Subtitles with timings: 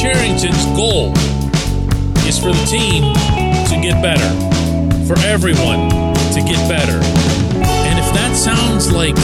[0.00, 1.12] Cherington's goal
[2.26, 3.12] is for the team
[3.68, 4.30] to get better,
[5.06, 5.90] for everyone
[6.32, 6.96] to get better.
[7.84, 9.14] And if that sounds like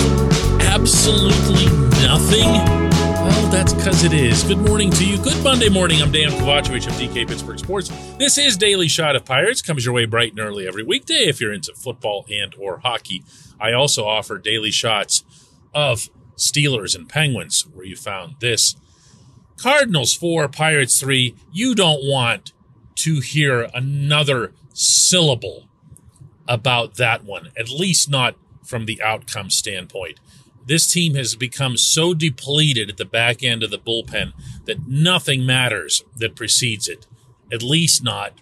[0.66, 1.64] absolutely
[2.04, 2.44] nothing,
[3.24, 4.44] well, that's because it is.
[4.44, 5.16] Good morning to you.
[5.16, 6.02] Good Monday morning.
[6.02, 7.88] I'm Dan Kovacevic of DK Pittsburgh Sports.
[8.19, 9.62] This is Daily Shot of Pirates.
[9.62, 13.24] Comes your way bright and early every weekday if you're into football and or hockey.
[13.58, 15.24] I also offer daily shots
[15.72, 18.77] of Steelers and Penguins, where you found this.
[19.57, 21.35] Cardinals 4, Pirates 3.
[21.53, 22.53] You don't want
[22.97, 25.69] to hear another syllable
[26.49, 30.21] about that one, at least not from the outcome standpoint.
[30.67, 34.33] This team has become so depleted at the back end of the bullpen
[34.65, 37.07] that nothing matters that precedes it,
[37.53, 38.33] at least not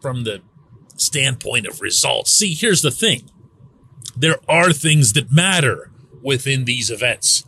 [0.00, 0.40] from the
[0.96, 2.30] standpoint of results.
[2.32, 3.30] See, here's the thing
[4.16, 5.90] there are things that matter
[6.22, 7.44] within these events.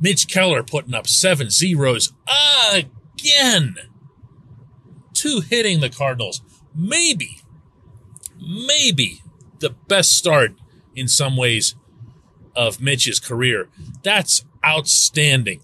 [0.00, 2.12] Mitch Keller putting up seven zeros
[2.72, 3.76] again.
[5.12, 6.40] Two hitting the Cardinals.
[6.74, 7.40] Maybe,
[8.40, 9.22] maybe
[9.58, 10.54] the best start
[10.94, 11.74] in some ways
[12.56, 13.68] of Mitch's career.
[14.02, 15.60] That's outstanding.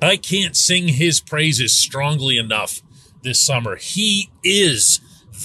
[0.00, 2.82] I can't sing his praises strongly enough
[3.22, 3.76] this summer.
[3.76, 5.00] He is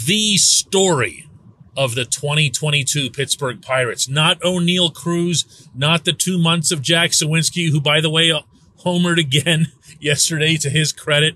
[0.05, 1.27] the story
[1.75, 4.09] of the 2022 Pittsburgh Pirates.
[4.09, 8.33] Not Oneil Cruz, not the two months of Jack Suwinski, who, by the way,
[8.79, 9.67] homered again
[9.99, 11.35] yesterday to his credit.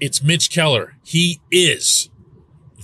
[0.00, 0.94] It's Mitch Keller.
[1.02, 2.10] He is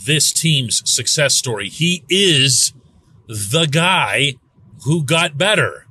[0.06, 1.68] this team's success story.
[1.68, 2.72] He is
[3.28, 4.34] the guy
[4.84, 5.86] who got better.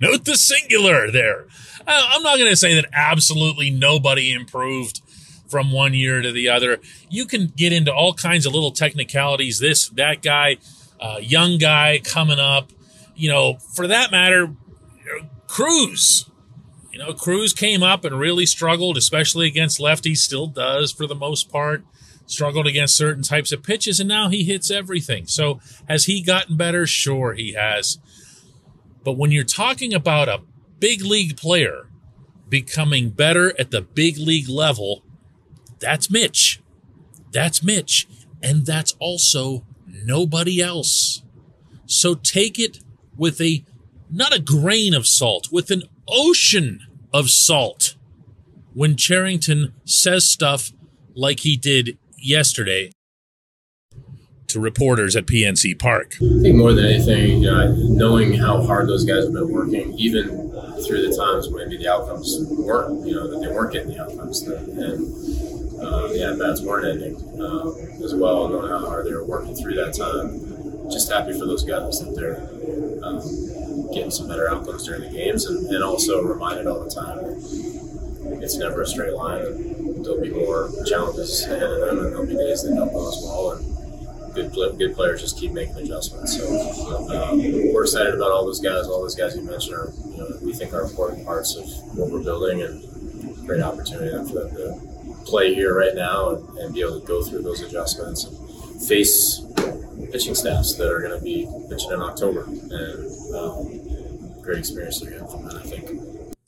[0.00, 1.46] Note the singular there.
[1.86, 5.00] Uh, I'm not going to say that absolutely nobody improved
[5.48, 6.78] from one year to the other.
[7.08, 9.58] You can get into all kinds of little technicalities.
[9.58, 10.58] This, that guy,
[11.00, 12.72] uh, young guy coming up.
[13.14, 14.54] You know, for that matter,
[15.46, 16.28] Cruz.
[16.92, 20.18] You know, Cruz came up and really struggled, especially against lefties.
[20.18, 21.84] Still does for the most part.
[22.26, 25.26] Struggled against certain types of pitches, and now he hits everything.
[25.26, 26.86] So, has he gotten better?
[26.86, 27.98] Sure, he has.
[29.04, 30.42] But when you're talking about a
[30.80, 31.88] big league player
[32.48, 35.04] becoming better at the big league level,
[35.86, 36.60] that's Mitch.
[37.30, 38.08] That's Mitch.
[38.42, 41.22] And that's also nobody else.
[41.86, 42.80] So take it
[43.16, 43.64] with a,
[44.10, 46.80] not a grain of salt, with an ocean
[47.14, 47.94] of salt
[48.74, 50.72] when Cherington says stuff
[51.14, 52.90] like he did yesterday
[54.48, 56.14] to reporters at PNC Park.
[56.16, 59.92] I think more than anything, you know, knowing how hard those guys have been working,
[59.94, 60.50] even
[60.84, 64.02] through the times when maybe the outcomes weren't, you know, that they weren't getting the
[64.02, 65.25] outcomes, and, and
[65.76, 69.74] the at bats weren't ending um, as well, knowing how hard they were working through
[69.74, 70.90] that time.
[70.90, 72.40] Just happy for those guys that they're
[73.02, 73.20] um,
[73.92, 78.42] getting some better outcomes during the games, and, and also reminded all the time that
[78.42, 80.02] it's never a straight line.
[80.02, 83.20] There'll be more challenges ahead of them, and there'll be days that don't go as
[83.22, 83.50] well.
[83.52, 83.76] And,
[84.36, 86.36] good good players just keep making adjustments.
[86.36, 87.38] So um,
[87.72, 88.86] we're excited about all those guys.
[88.86, 91.64] All those guys you mentioned are, you know, we think are important parts of
[91.96, 94.95] what we're building, and great opportunity for them to
[95.26, 99.42] play here right now and, and be able to go through those adjustments and face
[100.12, 102.44] pitching staffs that are going to be pitching in October.
[102.44, 105.90] And um, great experience to get from that, I think.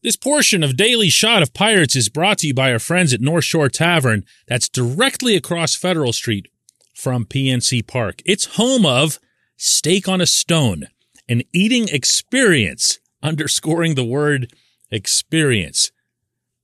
[0.02, 3.20] This portion of Daily Shot of Pirates is brought to you by our friends at
[3.20, 6.46] North Shore Tavern that's directly across Federal Street
[6.94, 8.22] from PNC Park.
[8.24, 9.18] It's home of
[9.56, 10.86] Steak on a Stone,
[11.28, 14.52] an eating experience, underscoring the word
[14.90, 15.90] experience.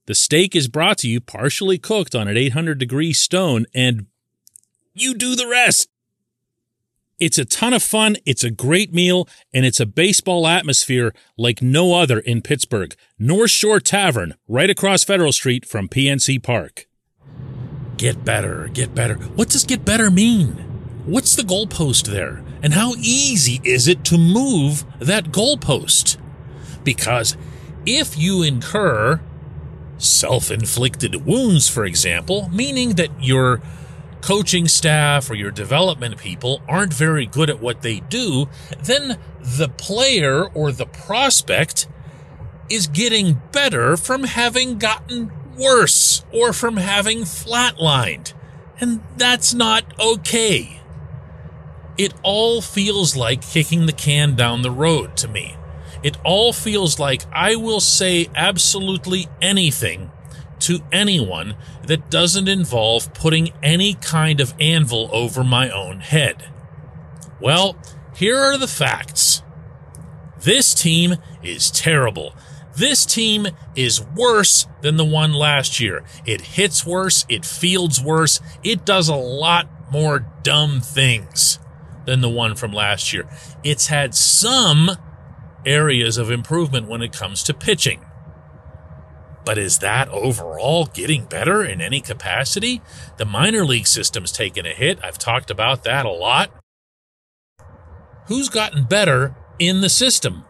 [0.07, 4.05] The steak is brought to you partially cooked on an 800 degree stone, and
[4.93, 5.89] you do the rest.
[7.17, 11.61] It's a ton of fun, it's a great meal, and it's a baseball atmosphere like
[11.61, 12.93] no other in Pittsburgh.
[13.17, 16.87] North Shore Tavern, right across Federal Street from PNC Park.
[17.97, 19.15] Get better, get better.
[19.15, 20.51] What does get better mean?
[21.05, 22.43] What's the goalpost there?
[22.61, 26.17] And how easy is it to move that goalpost?
[26.83, 27.37] Because
[27.85, 29.21] if you incur
[29.97, 33.61] self inflicted wounds, for example, meaning that your
[34.21, 38.49] coaching staff or your development people aren't very good at what they do,
[38.83, 41.87] then the player or the prospect
[42.69, 48.33] is getting better from having gotten worse or from having flatlined.
[48.79, 50.81] And that's not okay.
[51.97, 55.55] It all feels like kicking the can down the road to me.
[56.05, 60.11] It all feels like I will say absolutely anything
[60.59, 61.55] to anyone
[61.87, 66.47] that doesn't involve putting any kind of anvil over my own head.
[67.41, 67.75] Well,
[68.15, 69.41] here are the facts.
[70.39, 72.35] This team is terrible.
[72.75, 76.03] This team is worse than the one last year.
[76.23, 81.57] It hits worse, it fields worse, it does a lot more dumb things
[82.05, 83.27] than the one from last year.
[83.63, 84.91] It's had some
[85.65, 88.05] areas of improvement when it comes to pitching.
[89.45, 92.81] But is that overall getting better in any capacity?
[93.17, 94.99] The minor league system's taken a hit.
[95.03, 96.51] I've talked about that a lot.
[98.27, 100.45] Who's gotten better in the system?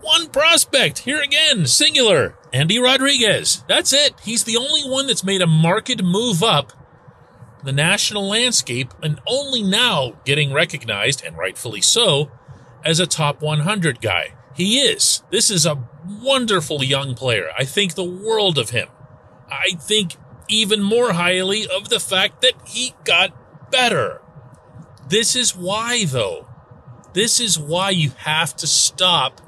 [0.00, 3.64] One prospect, here again, singular, Endy Rodriguez.
[3.68, 4.14] That's it.
[4.22, 6.72] He's the only one that's made a marked move up
[7.64, 12.30] the national landscape and only now getting recognized, and rightfully so,
[12.84, 14.34] as a top 100 guy.
[14.60, 15.22] He is.
[15.30, 17.48] This is a wonderful young player.
[17.58, 18.88] I think the world of him.
[19.50, 20.16] I think
[20.50, 24.20] even more highly of the fact that he got better.
[25.08, 26.46] This is why, though.
[27.14, 29.40] This is why you have to stop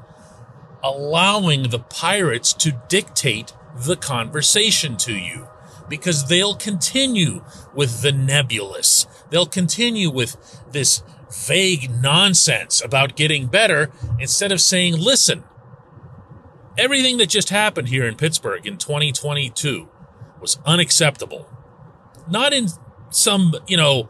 [0.82, 5.46] allowing the pirates to dictate the conversation to you
[5.90, 7.44] because they'll continue
[7.74, 9.06] with the nebulous.
[9.28, 10.38] They'll continue with
[10.72, 15.44] this vague nonsense about getting better instead of saying, listen,
[16.78, 19.88] everything that just happened here in Pittsburgh in 2022
[20.40, 21.48] was unacceptable.
[22.28, 22.68] Not in
[23.10, 24.08] some, you know,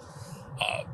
[0.61, 0.85] uh,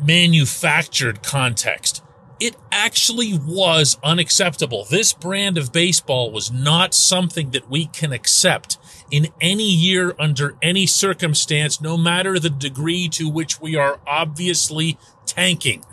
[0.00, 2.02] manufactured context
[2.42, 4.84] it actually was unacceptable.
[4.90, 8.78] This brand of baseball was not something that we can accept
[9.10, 14.98] in any year under any circumstance, no matter the degree to which we are obviously
[15.26, 15.84] tanking.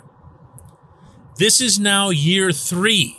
[1.36, 3.16] This is now year three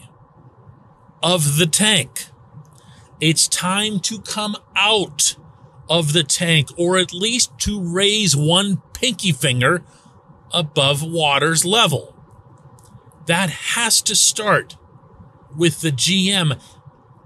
[1.24, 2.28] of the tank.
[3.20, 5.36] It's time to come out
[5.90, 9.84] of the tank, or at least to raise one pinky finger
[10.52, 12.16] above water's level.
[13.26, 14.78] That has to start
[15.56, 16.60] with the GM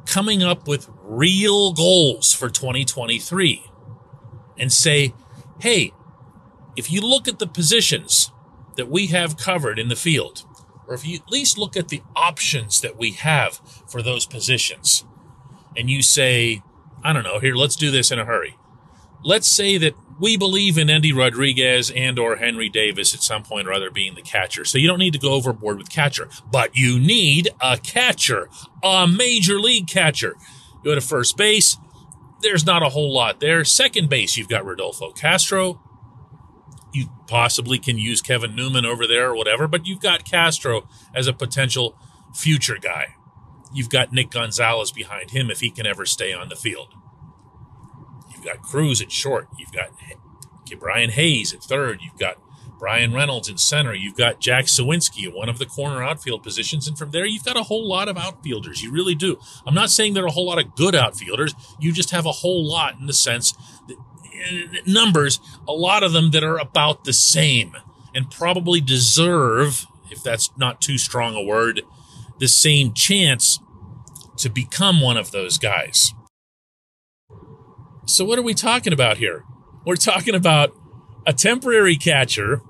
[0.05, 3.65] coming up with real goals for 2023
[4.57, 5.13] and say,
[5.59, 5.93] hey,
[6.75, 8.31] if you look at the positions
[8.75, 10.43] that we have covered in the field,
[10.87, 15.05] or if you at least look at the options that we have for those positions,
[15.75, 16.61] and you say,
[17.03, 18.57] I don't know, here, let's do this in a hurry.
[19.23, 23.67] Let's say that we believe in Endy Rodriguez and or Henry Davis at some point
[23.67, 24.63] or other being the catcher.
[24.63, 28.49] So you don't need to go overboard with catcher, but you need a catcher,
[28.81, 30.35] a major league catcher.
[30.75, 31.77] You go to first base.
[32.41, 33.63] There's not a whole lot there.
[33.63, 35.81] Second base, you've got Rodolfo Castro.
[36.93, 41.27] You possibly can use Kevin Newman over there or whatever, but you've got Castro as
[41.27, 41.97] a potential
[42.33, 43.15] future guy.
[43.73, 46.93] You've got Nick Gonzalez behind him if he can ever stay on the field
[48.45, 49.47] got Cruz at short.
[49.57, 49.89] You've got
[50.79, 51.99] Brian Hayes at third.
[52.01, 52.37] You've got
[52.77, 53.93] Bryan Reynolds in center.
[53.93, 56.87] You've got Jack Suwinski at one of the corner outfield positions.
[56.87, 58.83] And from there, you've got a whole lot of outfielders.
[58.83, 59.39] You really do.
[59.65, 61.55] I'm not saying there are a whole lot of good outfielders.
[61.79, 63.53] You just have a whole lot in the sense
[63.87, 67.75] that uh, numbers, a lot of them that are about the same
[68.13, 71.81] and probably deserve, if that's not too strong a word,
[72.39, 73.59] the same chance
[74.37, 76.13] to become one of those guys.
[78.05, 79.43] So, what are we talking about here?
[79.85, 80.75] We're talking about
[81.25, 82.61] a temporary catcher,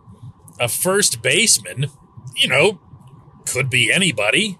[0.59, 1.87] a first baseman,
[2.35, 2.79] you know,
[3.45, 4.57] could be anybody,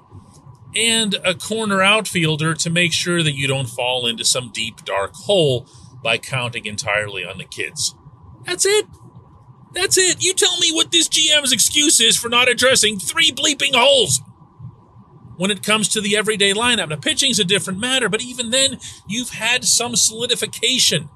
[0.76, 5.14] and a corner outfielder to make sure that you don't fall into some deep, dark
[5.14, 5.68] hole
[6.04, 7.96] by counting entirely on the kids.
[8.44, 8.86] That's it.
[9.74, 10.24] That's it.
[10.24, 14.22] You tell me what this GM's excuse is for not addressing three bleeping holes
[15.38, 16.90] when it comes to the everyday lineup.
[16.90, 21.10] Now, pitching's a different matter, but even then, you've had some solidification.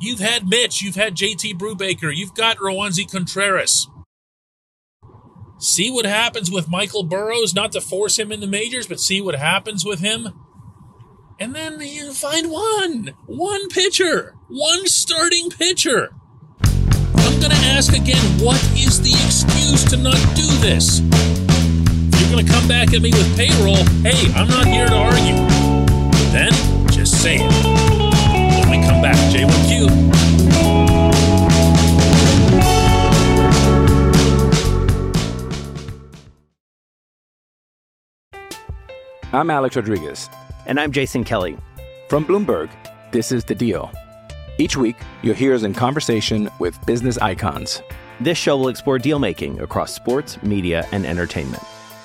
[0.00, 3.88] You've had Mitch, you've had JT Brubaker, you've got Roansy Contreras.
[5.58, 9.22] See what happens with Michael Burrows, not to force him in the majors, but see
[9.22, 10.28] what happens with him.
[11.40, 16.10] And then you find one, one pitcher, one starting pitcher.
[16.62, 21.45] I'm going to ask again what is the excuse to not do this?
[22.38, 25.36] If going to come back at me with payroll, hey, I'm not here to argue.
[26.32, 26.52] Then
[26.92, 27.50] just say it.
[28.60, 29.88] When we come back, J1Q.
[39.32, 40.28] I'm Alex Rodriguez.
[40.66, 41.56] And I'm Jason Kelly.
[42.10, 42.68] From Bloomberg,
[43.12, 43.90] this is The Deal.
[44.58, 47.80] Each week, you'll hear us in conversation with business icons.
[48.20, 51.62] This show will explore deal making across sports, media, and entertainment.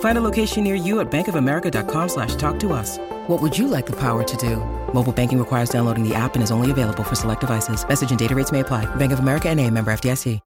[0.00, 2.98] Find a location near you at bankofamerica.com slash talk to us.
[3.28, 4.56] What would you like the power to do?
[4.92, 7.86] Mobile banking requires downloading the app and is only available for select devices.
[7.88, 8.84] Message and data rates may apply.
[8.96, 10.40] Bank of America and a member FDIC.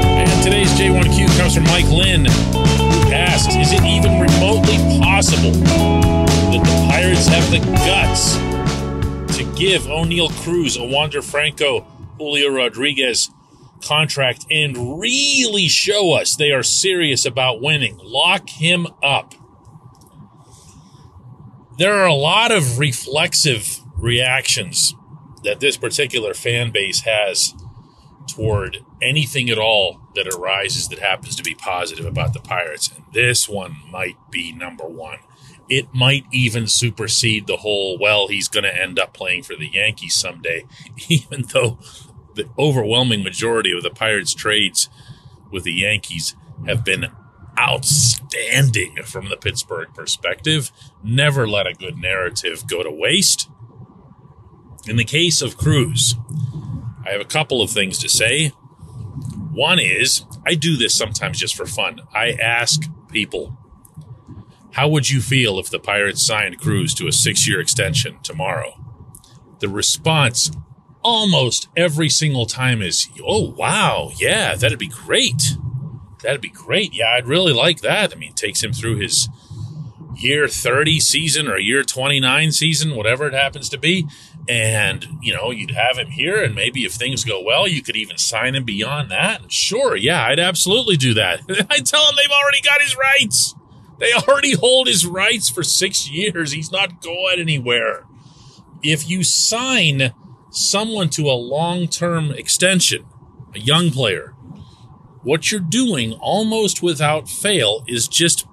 [0.00, 6.62] And today's J1Q comes from Mike Lynn, who asks Is it even remotely possible that
[6.64, 8.47] the Pirates have the guts to
[9.58, 11.80] give Oneil Cruz, Wander Franco,
[12.16, 13.30] Julio Rodriguez
[13.84, 17.98] contract and really show us they are serious about winning?
[18.00, 19.34] Lock him up.
[21.76, 24.94] There are a lot of reflexive reactions
[25.42, 27.52] that this particular fan base has
[28.28, 32.92] toward anything at all that arises that happens to be positive about the Pirates.
[32.94, 35.18] And this one might be number one.
[35.68, 39.68] It might even supersede the whole, well, he's going to end up playing for the
[39.68, 40.64] Yankees someday,
[41.08, 41.78] even though
[42.34, 44.88] the overwhelming majority of the Pirates' trades
[45.50, 47.06] with the Yankees have been
[47.58, 50.70] outstanding from the Pittsburgh perspective.
[51.02, 53.50] Never let a good narrative go to waste.
[54.86, 56.14] In the case of Cruz,
[57.04, 58.48] I have a couple of things to say.
[59.50, 62.00] One is, I do this sometimes just for fun.
[62.14, 63.58] I ask people,
[64.78, 68.80] how would you feel if the Pirates signed Cruz to a six year extension tomorrow?
[69.58, 70.52] The response
[71.02, 75.56] almost every single time is, oh, wow, yeah, that'd be great.
[76.22, 76.94] That'd be great.
[76.94, 78.12] Yeah, I'd really like that.
[78.12, 79.28] I mean, takes him through his
[80.16, 84.06] year 30 season or year 29 season, whatever it happens to be.
[84.48, 86.40] And, you know, you'd have him here.
[86.40, 89.42] And maybe if things go well, you could even sign him beyond that.
[89.42, 89.96] And sure.
[89.96, 91.40] Yeah, I'd absolutely do that.
[91.68, 93.56] I tell him they've already got his rights.
[93.98, 96.52] They already hold his rights for six years.
[96.52, 98.04] He's not going anywhere.
[98.82, 100.12] If you sign
[100.50, 103.06] someone to a long term extension,
[103.54, 104.34] a young player,
[105.22, 108.46] what you're doing almost without fail is just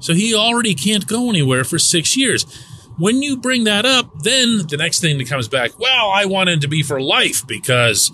[0.00, 2.44] So he already can't go anywhere for six years.
[2.98, 6.50] When you bring that up, then the next thing that comes back, well, I want
[6.50, 8.10] him to be for life because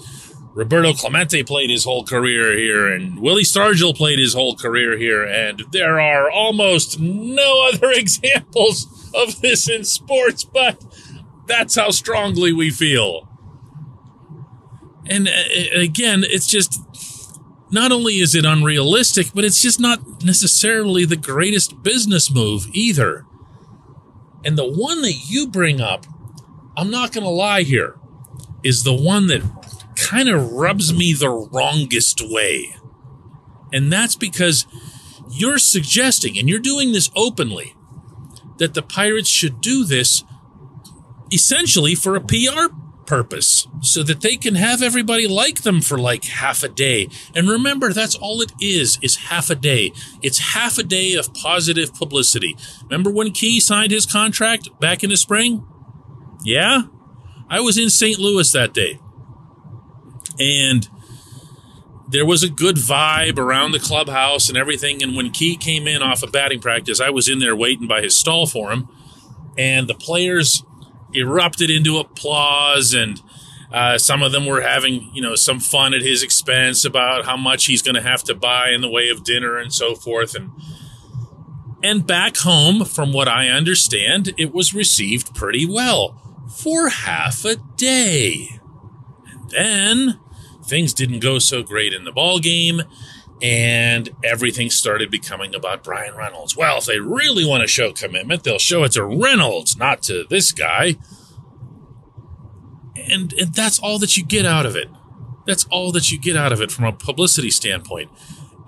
[0.56, 5.22] Roberto Clemente played his whole career here and Willie Stargell played his whole career here.
[5.22, 10.82] And there are almost no other examples of this in sports, but
[11.46, 13.28] that's how strongly we feel.
[15.04, 16.80] And uh, again, it's just
[17.70, 23.26] not only is it unrealistic, but it's just not necessarily the greatest business move either.
[24.42, 26.06] And the one that you bring up,
[26.78, 27.98] I'm not going to lie here,
[28.62, 29.42] is the one that
[30.06, 32.76] kind of rubs me the wrongest way.
[33.72, 34.66] And that's because
[35.28, 37.74] you're suggesting, and you're doing this openly,
[38.58, 40.22] that the Pirates should do this
[41.32, 42.72] essentially for a PR
[43.06, 47.08] purpose so that they can have everybody like them for like half a day.
[47.34, 49.92] And remember, that's all it is, is half a day.
[50.22, 52.56] It's half a day of positive publicity.
[52.84, 55.66] Remember when Key signed his contract back in the spring?
[56.44, 56.82] Yeah?
[57.48, 58.18] I was in St.
[58.18, 59.00] Louis that day.
[60.38, 60.88] And
[62.08, 65.02] there was a good vibe around the clubhouse and everything.
[65.02, 68.00] And when Key came in off of batting practice, I was in there waiting by
[68.00, 68.88] his stall for him.
[69.58, 70.62] And the players
[71.14, 73.20] erupted into applause and
[73.72, 77.36] uh, some of them were having, you know, some fun at his expense about how
[77.36, 80.34] much he's going to have to buy in the way of dinner and so forth.
[80.34, 80.50] And
[81.82, 87.56] and back home, from what I understand, it was received pretty well for half a
[87.76, 88.60] day.
[89.30, 90.20] And then
[90.66, 92.82] things didn't go so great in the ball game,
[93.42, 96.56] and everything started becoming about Bryan Reynolds.
[96.56, 100.24] Well, if they really want to show commitment, they'll show it to Reynolds, not to
[100.28, 100.96] this guy.
[102.96, 104.88] And, and that's all that you get out of it.
[105.46, 108.10] That's all that you get out of it from a publicity standpoint.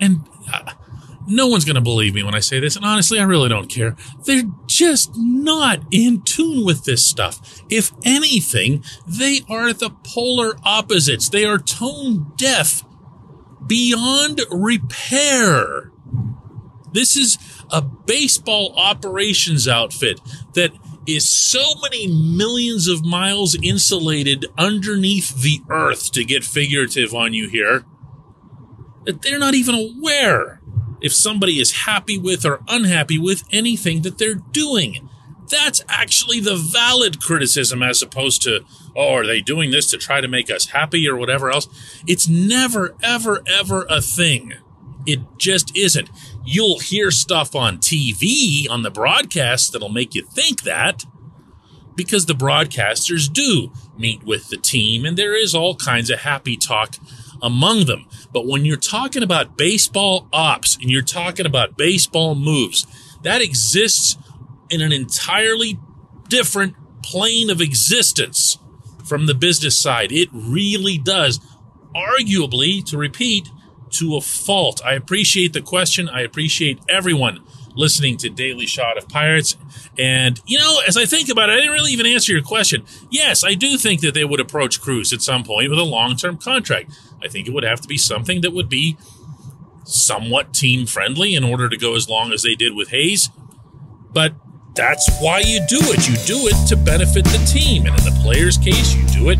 [0.00, 0.73] And uh,
[1.29, 2.75] no one's going to believe me when I say this.
[2.75, 3.97] And honestly, I really don't care.
[4.25, 7.62] They're just not in tune with this stuff.
[7.69, 11.29] If anything, they are the polar opposites.
[11.29, 12.83] They are tone deaf
[13.67, 15.93] beyond repair.
[16.93, 17.38] This is
[17.71, 20.21] a baseball operations outfit
[20.55, 20.73] that
[21.07, 27.49] is so many millions of miles insulated underneath the earth to get figurative on you
[27.49, 27.85] here
[29.05, 30.61] that they're not even aware
[31.00, 35.08] if somebody is happy with or unhappy with anything that they're doing.
[35.48, 40.20] That's actually the valid criticism as opposed to, oh, are they doing this to try
[40.20, 41.68] to make us happy or whatever else?
[42.06, 44.54] It's never, ever, ever a thing.
[45.06, 46.11] It just isn't.
[46.44, 51.04] You'll hear stuff on TV, on the broadcast, that'll make you think that
[51.98, 56.56] because the broadcasters do meet with the team and there is all kinds of happy
[56.56, 56.94] talk
[57.42, 58.07] among them.
[58.33, 62.87] But when you're talking about baseball ops and you're talking about baseball moves,
[63.22, 64.16] that exists
[64.70, 65.79] in an entirely
[66.29, 68.59] different plane of existence
[69.05, 70.12] from the business side.
[70.12, 71.40] It really does.
[71.94, 73.48] Arguably, to repeat,
[73.90, 74.83] to a fault.
[74.85, 76.09] I appreciate the question.
[76.09, 77.40] I appreciate everyone
[77.79, 79.57] listening to Daily Shot of Pirates.
[79.99, 82.85] And, you know, as I think about it, I didn't really even answer your question.
[83.11, 86.17] Yes, I do think that they would approach Cruz at some point with a long
[86.17, 86.93] term contract.
[87.23, 88.99] I think it would have to be something that would be
[89.85, 93.31] somewhat team friendly in order to go as long as they did with Hayes.
[94.12, 94.35] But
[94.75, 96.09] that's why you do it.
[96.09, 97.87] You do it to benefit the team.
[97.87, 99.38] And in the player's case, you do it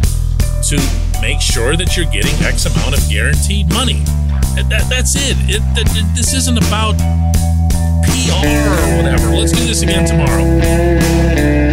[0.69, 4.03] to make sure that you're getting X amount of guaranteed money.
[4.67, 5.37] That, that's it.
[5.49, 6.97] it that, this isn't about
[8.05, 9.37] PR or whatever.
[9.37, 11.68] Let's do this again tomorrow.